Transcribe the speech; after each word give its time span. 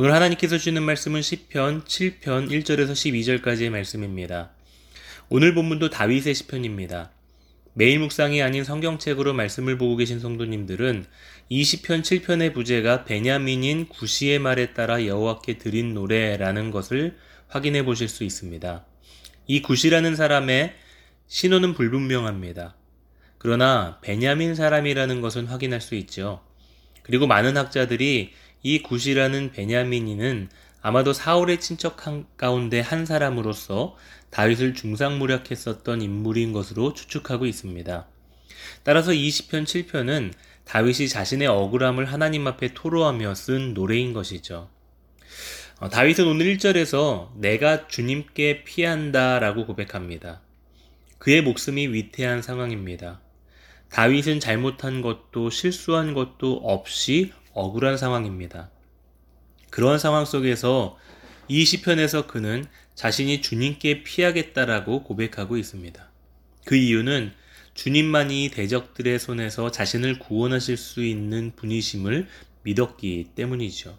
오늘 0.00 0.14
하나님께서 0.14 0.56
주시는 0.56 0.82
말씀은 0.82 1.20
10편 1.20 1.84
7편 1.84 2.48
1절에서 2.48 2.92
12절까지의 2.92 3.68
말씀입니다. 3.68 4.48
오늘 5.28 5.52
본문도 5.52 5.90
다윗의 5.90 6.34
시편입니다. 6.36 7.10
매일 7.74 7.98
묵상이 7.98 8.40
아닌 8.40 8.64
성경책으로 8.64 9.34
말씀을 9.34 9.76
보고 9.76 9.96
계신 9.96 10.18
성도님들은 10.18 11.04
20편 11.50 12.00
7편의 12.00 12.54
부제가 12.54 13.04
베냐민인 13.04 13.88
구시의 13.88 14.38
말에 14.38 14.72
따라 14.72 15.04
여호와께 15.04 15.58
드린 15.58 15.92
노래라는 15.92 16.70
것을 16.70 17.18
확인해 17.48 17.84
보실 17.84 18.08
수 18.08 18.24
있습니다. 18.24 18.86
이 19.48 19.60
구시라는 19.60 20.16
사람의 20.16 20.76
신호는 21.26 21.74
불분명합니다. 21.74 22.74
그러나 23.36 23.98
베냐민 24.00 24.54
사람이라는 24.54 25.20
것은 25.20 25.44
확인할 25.44 25.82
수 25.82 25.94
있죠. 25.94 26.40
그리고 27.02 27.26
많은 27.26 27.58
학자들이 27.58 28.32
이 28.62 28.82
구시라는 28.82 29.52
베냐민인은 29.52 30.48
아마도 30.82 31.12
사울의 31.12 31.60
친척 31.60 31.96
가운데 32.36 32.80
한 32.80 33.06
사람으로서 33.06 33.96
다윗을 34.30 34.74
중상모략했었던 34.74 36.02
인물인 36.02 36.52
것으로 36.52 36.94
추측하고 36.94 37.46
있습니다. 37.46 38.06
따라서 38.82 39.12
20편 39.12 39.64
7편은 39.64 40.32
다윗이 40.64 41.08
자신의 41.08 41.48
억울함을 41.48 42.04
하나님 42.06 42.46
앞에 42.46 42.74
토로하며 42.74 43.34
쓴 43.34 43.74
노래인 43.74 44.12
것이죠. 44.12 44.68
어, 45.80 45.88
다윗은 45.88 46.26
오늘 46.26 46.56
1절에서 46.56 47.30
내가 47.36 47.88
주님께 47.88 48.64
피한다 48.64 49.38
라고 49.38 49.66
고백합니다. 49.66 50.42
그의 51.18 51.42
목숨이 51.42 51.88
위태한 51.88 52.42
상황입니다. 52.42 53.20
다윗은 53.90 54.40
잘못한 54.40 55.02
것도 55.02 55.50
실수한 55.50 56.14
것도 56.14 56.60
없이 56.62 57.32
억울한 57.52 57.96
상황입니다. 57.96 58.70
그러한 59.70 59.98
상황 59.98 60.24
속에서 60.24 60.98
이 61.48 61.64
시편에서 61.64 62.26
그는 62.26 62.64
자신이 62.94 63.40
주님께 63.40 64.02
피하겠다라고 64.02 65.04
고백하고 65.04 65.56
있습니다. 65.56 66.10
그 66.64 66.76
이유는 66.76 67.32
주님만이 67.74 68.50
대적들의 68.52 69.18
손에서 69.18 69.70
자신을 69.70 70.18
구원하실 70.18 70.76
수 70.76 71.02
있는 71.04 71.52
분이심을 71.56 72.28
믿었기 72.62 73.30
때문이죠. 73.34 73.98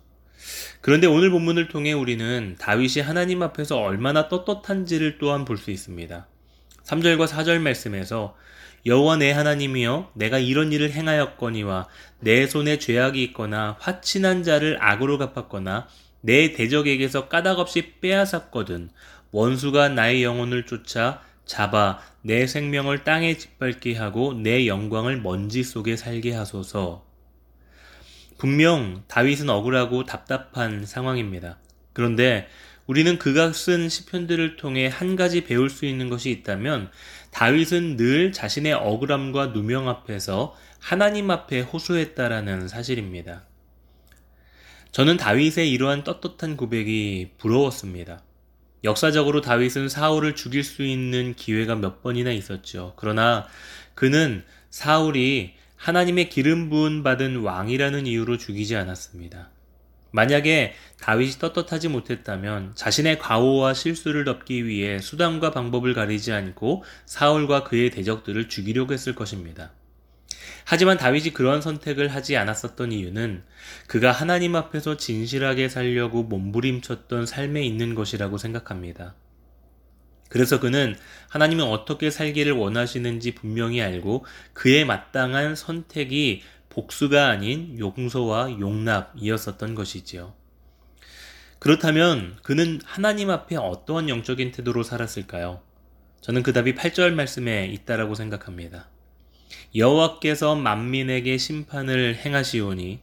그런데 0.81 1.07
오늘 1.07 1.29
본문을 1.29 1.67
통해 1.67 1.93
우리는 1.93 2.55
다윗이 2.59 3.01
하나님 3.03 3.41
앞에서 3.41 3.79
얼마나 3.79 4.27
떳떳한지를 4.27 5.17
또한 5.17 5.45
볼 5.45 5.57
수 5.57 5.71
있습니다. 5.71 6.27
3절과 6.91 7.27
4절 7.27 7.59
말씀에서 7.59 8.35
여호와 8.85 9.17
내 9.17 9.31
하나님이여 9.31 10.11
내가 10.13 10.39
이런 10.39 10.73
일을 10.73 10.91
행하였거니와 10.91 11.87
내 12.19 12.47
손에 12.47 12.79
죄악이 12.79 13.23
있거나 13.23 13.77
화친한 13.79 14.43
자를 14.43 14.77
악으로 14.81 15.17
갚았거나 15.17 15.87
내 16.19 16.51
대적에게서 16.51 17.29
까닭없이 17.29 17.93
빼앗았거든 18.01 18.89
원수가 19.31 19.89
나의 19.89 20.23
영혼을 20.23 20.65
쫓아 20.65 21.21
잡아 21.45 21.99
내 22.21 22.45
생명을 22.45 23.03
땅에 23.05 23.37
짓밟게 23.37 23.95
하고 23.95 24.33
내 24.33 24.67
영광을 24.67 25.21
먼지 25.21 25.63
속에 25.63 25.95
살게 25.95 26.33
하소서. 26.33 27.05
분명 28.37 29.03
다윗은 29.07 29.49
억울하고 29.49 30.03
답답한 30.03 30.85
상황입니다. 30.85 31.57
그런데 31.93 32.47
우리는 32.87 33.17
그가 33.17 33.53
쓴 33.53 33.89
시편들을 33.89 34.57
통해 34.57 34.87
한 34.87 35.15
가지 35.15 35.43
배울 35.43 35.69
수 35.69 35.85
있는 35.85 36.09
것이 36.09 36.29
있다면 36.29 36.91
다윗은 37.31 37.97
늘 37.97 38.31
자신의 38.31 38.73
억울함과 38.73 39.47
누명 39.47 39.87
앞에서 39.87 40.55
하나님 40.79 41.29
앞에 41.31 41.61
호소했다라는 41.61 42.67
사실입니다. 42.67 43.45
저는 44.91 45.17
다윗의 45.17 45.71
이러한 45.71 46.03
떳떳한 46.03 46.57
고백이 46.57 47.31
부러웠습니다. 47.37 48.23
역사적으로 48.83 49.41
다윗은 49.41 49.87
사울을 49.87 50.35
죽일 50.35 50.63
수 50.63 50.83
있는 50.83 51.35
기회가 51.35 51.75
몇 51.75 52.01
번이나 52.01 52.31
있었죠. 52.31 52.93
그러나 52.97 53.47
그는 53.93 54.43
사울이 54.69 55.53
하나님의 55.75 56.29
기름 56.29 56.69
부은 56.69 57.03
받은 57.03 57.37
왕이라는 57.37 58.05
이유로 58.05 58.37
죽이지 58.37 58.75
않았습니다. 58.75 59.51
만약에 60.11 60.73
다윗이 60.99 61.33
떳떳하지 61.39 61.87
못했다면 61.87 62.73
자신의 62.75 63.19
과오와 63.19 63.73
실수를 63.73 64.25
덮기 64.25 64.65
위해 64.65 64.99
수단과 64.99 65.51
방법을 65.51 65.93
가리지 65.93 66.31
않고 66.31 66.83
사울과 67.05 67.63
그의 67.63 67.89
대적들을 67.89 68.49
죽이려고 68.49 68.93
했을 68.93 69.15
것입니다. 69.15 69.71
하지만 70.65 70.97
다윗이 70.97 71.31
그런 71.31 71.61
선택을 71.61 72.09
하지 72.09 72.37
않았었던 72.37 72.91
이유는 72.91 73.43
그가 73.87 74.11
하나님 74.11 74.55
앞에서 74.55 74.97
진실하게 74.97 75.69
살려고 75.69 76.23
몸부림쳤던 76.23 77.25
삶에 77.25 77.63
있는 77.63 77.95
것이라고 77.95 78.37
생각합니다. 78.37 79.15
그래서 80.29 80.61
그는 80.61 80.95
하나님은 81.27 81.65
어떻게 81.65 82.09
살기를 82.09 82.53
원하시는지 82.53 83.35
분명히 83.35 83.81
알고 83.81 84.25
그에 84.53 84.85
마땅한 84.85 85.55
선택이 85.55 86.41
복수가 86.71 87.27
아닌 87.27 87.77
용서와 87.77 88.59
용납이었었던 88.59 89.75
것이지요. 89.75 90.33
그렇다면 91.59 92.37
그는 92.41 92.81
하나님 92.83 93.29
앞에 93.29 93.55
어떠한 93.57 94.09
영적인 94.09 94.51
태도로 94.51 94.81
살았을까요? 94.81 95.61
저는 96.21 96.41
그 96.41 96.53
답이 96.53 96.73
8절 96.73 97.13
말씀에 97.13 97.67
있다라고 97.67 98.15
생각합니다. 98.15 98.87
여호와께서 99.75 100.55
만민에게 100.55 101.37
심판을 101.37 102.15
행하시오니 102.15 103.01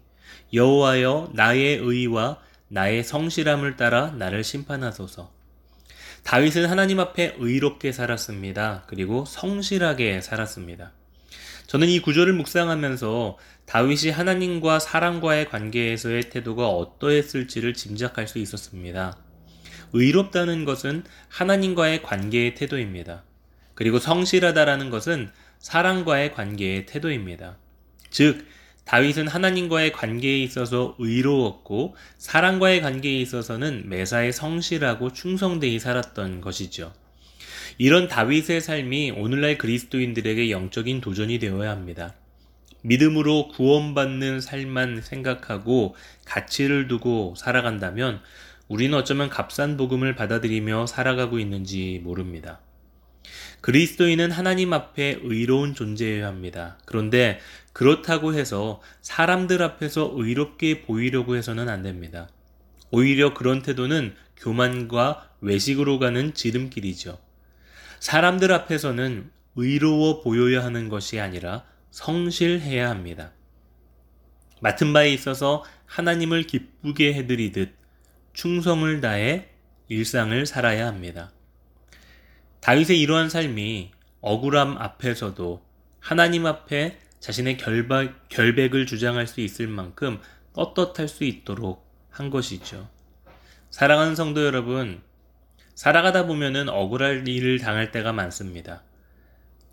여호와여 0.52 1.32
나의 1.34 1.76
의와 1.76 2.40
나의 2.68 3.04
성실함을 3.04 3.76
따라 3.76 4.10
나를 4.10 4.44
심판하소서. 4.44 5.30
다윗은 6.24 6.66
하나님 6.66 7.00
앞에 7.00 7.36
의롭게 7.38 7.92
살았습니다. 7.92 8.84
그리고 8.86 9.24
성실하게 9.24 10.20
살았습니다. 10.20 10.92
저는 11.68 11.88
이 11.88 12.00
구절을 12.00 12.32
묵상하면서 12.32 13.36
다윗이 13.66 14.10
하나님과 14.10 14.78
사람과의 14.78 15.50
관계에서의 15.50 16.30
태도가 16.30 16.66
어떠했을지를 16.66 17.74
짐작할 17.74 18.26
수 18.26 18.38
있었습니다. 18.38 19.18
의롭다는 19.92 20.64
것은 20.64 21.04
하나님과의 21.28 22.02
관계의 22.02 22.54
태도입니다. 22.54 23.22
그리고 23.74 23.98
성실하다라는 23.98 24.88
것은 24.88 25.30
사랑과의 25.58 26.32
관계의 26.32 26.86
태도입니다. 26.86 27.58
즉, 28.08 28.46
다윗은 28.86 29.28
하나님과의 29.28 29.92
관계에 29.92 30.38
있어서 30.38 30.96
의로웠고 30.98 31.96
사랑과의 32.16 32.80
관계에 32.80 33.20
있어서는 33.20 33.90
매사에 33.90 34.32
성실하고 34.32 35.12
충성되이 35.12 35.78
살았던 35.78 36.40
것이죠. 36.40 36.94
이런 37.80 38.08
다윗의 38.08 38.60
삶이 38.60 39.12
오늘날 39.12 39.56
그리스도인들에게 39.56 40.50
영적인 40.50 41.00
도전이 41.00 41.38
되어야 41.38 41.70
합니다. 41.70 42.12
믿음으로 42.82 43.46
구원받는 43.48 44.40
삶만 44.40 45.00
생각하고 45.00 45.94
가치를 46.24 46.88
두고 46.88 47.34
살아간다면 47.36 48.20
우리는 48.66 48.98
어쩌면 48.98 49.28
값싼 49.28 49.76
복음을 49.76 50.16
받아들이며 50.16 50.86
살아가고 50.86 51.38
있는지 51.38 52.00
모릅니다. 52.02 52.58
그리스도인은 53.60 54.32
하나님 54.32 54.72
앞에 54.72 55.20
의로운 55.22 55.74
존재여야 55.74 56.26
합니다. 56.26 56.78
그런데 56.84 57.38
그렇다고 57.72 58.34
해서 58.34 58.82
사람들 59.02 59.62
앞에서 59.62 60.14
의롭게 60.16 60.82
보이려고 60.82 61.36
해서는 61.36 61.68
안 61.68 61.84
됩니다. 61.84 62.28
오히려 62.90 63.34
그런 63.34 63.62
태도는 63.62 64.16
교만과 64.36 65.30
외식으로 65.40 66.00
가는 66.00 66.34
지름길이죠. 66.34 67.27
사람들 68.00 68.52
앞에서는 68.52 69.30
의로워 69.56 70.22
보여야 70.22 70.64
하는 70.64 70.88
것이 70.88 71.18
아니라 71.20 71.64
성실해야 71.90 72.88
합니다. 72.88 73.32
맡은 74.60 74.92
바에 74.92 75.12
있어서 75.12 75.64
하나님을 75.86 76.44
기쁘게 76.44 77.14
해드리듯 77.14 77.74
충성을 78.32 79.00
다해 79.00 79.48
일상을 79.88 80.46
살아야 80.46 80.86
합니다. 80.86 81.32
다윗의 82.60 83.00
이러한 83.00 83.30
삶이 83.30 83.92
억울함 84.20 84.76
앞에서도 84.78 85.62
하나님 86.00 86.46
앞에 86.46 86.98
자신의 87.20 87.56
결박, 87.56 88.28
결백을 88.28 88.86
주장할 88.86 89.26
수 89.26 89.40
있을 89.40 89.66
만큼 89.66 90.20
떳떳할 90.52 91.08
수 91.08 91.24
있도록 91.24 91.86
한 92.10 92.30
것이죠. 92.30 92.88
사랑하는 93.70 94.14
성도 94.14 94.44
여러분, 94.44 95.00
살아가다 95.78 96.26
보면은 96.26 96.68
억울할 96.68 97.28
일을 97.28 97.60
당할 97.60 97.92
때가 97.92 98.12
많습니다. 98.12 98.82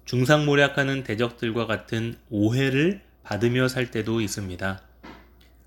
중상모략하는 0.06 1.04
대적들과 1.04 1.66
같은 1.66 2.16
오해를 2.30 3.02
받으며 3.24 3.68
살 3.68 3.90
때도 3.90 4.22
있습니다. 4.22 4.84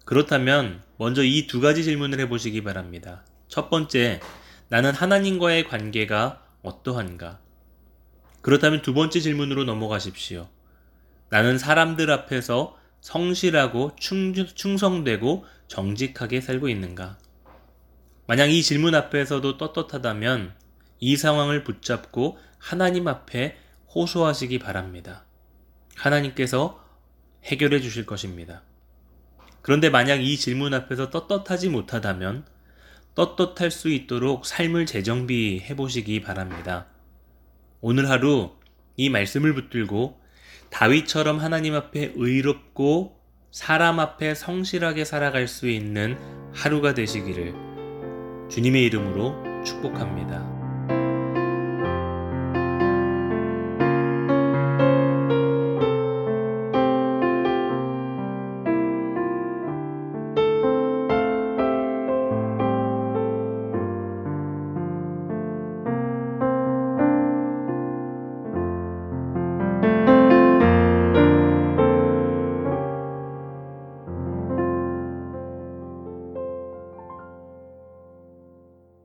그렇다면 0.04 0.80
먼저 0.96 1.24
이 1.24 1.48
두 1.48 1.60
가지 1.60 1.82
질문을 1.82 2.20
해보시기 2.20 2.62
바랍니다. 2.62 3.24
첫 3.48 3.68
번째, 3.68 4.20
나는 4.68 4.92
하나님과의 4.92 5.66
관계가 5.66 6.40
어떠한가? 6.62 7.40
그렇다면 8.40 8.82
두 8.82 8.94
번째 8.94 9.18
질문으로 9.18 9.64
넘어가십시오. 9.64 10.48
나는 11.30 11.58
사람들 11.58 12.12
앞에서 12.12 12.78
성실하고 13.00 13.96
충, 13.98 14.32
충성되고 14.34 15.44
정직하게 15.66 16.40
살고 16.40 16.68
있는가? 16.68 17.18
만약 18.28 18.50
이 18.50 18.62
질문 18.62 18.94
앞에서도 18.94 19.56
떳떳하다면 19.56 20.52
이 21.00 21.16
상황을 21.16 21.64
붙잡고 21.64 22.36
하나님 22.58 23.08
앞에 23.08 23.56
호소하시기 23.94 24.58
바랍니다. 24.58 25.24
하나님께서 25.96 26.84
해결해 27.44 27.80
주실 27.80 28.04
것입니다. 28.04 28.60
그런데 29.62 29.88
만약 29.88 30.16
이 30.16 30.36
질문 30.36 30.74
앞에서 30.74 31.08
떳떳하지 31.08 31.70
못하다면 31.70 32.44
떳떳할 33.14 33.70
수 33.70 33.88
있도록 33.88 34.44
삶을 34.44 34.84
재정비해 34.84 35.74
보시기 35.74 36.20
바랍니다. 36.20 36.86
오늘 37.80 38.10
하루 38.10 38.50
이 38.98 39.08
말씀을 39.08 39.54
붙들고 39.54 40.20
다윗처럼 40.68 41.38
하나님 41.38 41.74
앞에 41.74 42.12
의롭고 42.14 43.18
사람 43.52 43.98
앞에 43.98 44.34
성실하게 44.34 45.06
살아갈 45.06 45.48
수 45.48 45.66
있는 45.66 46.18
하루가 46.52 46.92
되시기를 46.92 47.67
주님의 48.48 48.84
이름으로 48.84 49.34
축복합니다. 49.64 50.57